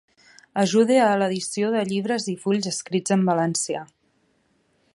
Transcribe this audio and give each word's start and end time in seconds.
Ajude 0.61 0.95
a 1.07 1.09
l'edició 1.23 1.69
de 1.75 1.83
llibres 1.91 2.25
i 2.33 2.35
fulls 2.45 2.71
escrits 2.71 3.17
en 3.17 3.27
valencià. 3.31 3.83